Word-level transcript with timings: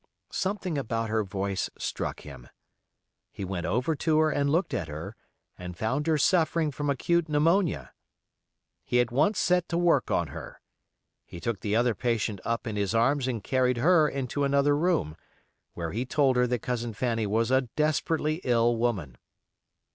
Something 0.31 0.79
about 0.79 1.11
her 1.11 1.23
voice 1.23 1.69
struck 1.77 2.21
him. 2.21 2.49
He 3.31 3.45
went 3.45 3.67
over 3.67 3.95
to 3.97 4.17
her 4.17 4.31
and 4.31 4.49
looked 4.49 4.73
at 4.73 4.87
her, 4.87 5.15
and 5.59 5.77
found 5.77 6.07
her 6.07 6.17
suffering 6.17 6.71
from 6.71 6.89
acute 6.89 7.29
pneumonia. 7.29 7.93
He 8.83 8.99
at 8.99 9.11
once 9.11 9.37
set 9.37 9.69
to 9.69 9.77
work 9.77 10.09
on 10.09 10.29
her. 10.29 10.59
He 11.23 11.39
took 11.39 11.59
the 11.59 11.75
other 11.75 11.93
patient 11.93 12.41
up 12.43 12.65
in 12.65 12.77
his 12.77 12.95
arms 12.95 13.27
and 13.27 13.43
carried 13.43 13.77
her 13.77 14.09
into 14.09 14.43
another 14.43 14.75
room, 14.75 15.17
where 15.75 15.91
he 15.91 16.03
told 16.03 16.35
her 16.35 16.47
that 16.47 16.63
Cousin 16.63 16.93
Fanny 16.93 17.27
was 17.27 17.51
a 17.51 17.69
desperately 17.75 18.41
ill 18.43 18.75
woman. 18.77 19.19